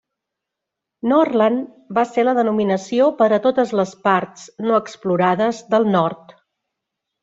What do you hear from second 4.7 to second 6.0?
explorades del